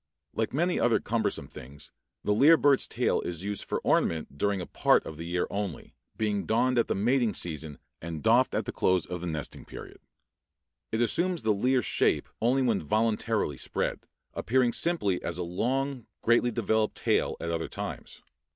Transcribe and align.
Like 0.33 0.51
many 0.51 0.79
other 0.79 0.99
cumbersome 0.99 1.47
things, 1.47 1.91
the 2.23 2.33
lyre 2.33 2.57
bird's 2.57 2.87
tail 2.87 3.21
is 3.21 3.43
used 3.43 3.63
for 3.65 3.77
ornament 3.83 4.35
during 4.35 4.59
a 4.59 4.65
part 4.65 5.05
of 5.05 5.17
the 5.17 5.27
year 5.27 5.45
only, 5.51 5.93
being 6.17 6.47
donned 6.47 6.79
at 6.79 6.87
the 6.87 6.95
mating 6.95 7.35
season 7.35 7.77
and 8.01 8.23
doffed 8.23 8.55
at 8.55 8.65
the 8.65 8.71
close 8.71 9.05
of 9.05 9.21
the 9.21 9.27
nesting 9.27 9.63
period. 9.63 9.99
It 10.91 11.01
assumes 11.01 11.43
the 11.43 11.53
lyre 11.53 11.83
shape 11.83 12.27
only 12.41 12.63
when 12.63 12.81
voluntarily 12.81 13.57
spread, 13.57 14.07
appearing 14.33 14.73
simply 14.73 15.21
as 15.21 15.37
a 15.37 15.43
long, 15.43 16.07
greatly 16.23 16.49
developed 16.49 16.95
tail 16.95 17.37
at 17.39 17.51
other 17.51 17.67
times. 17.67 18.23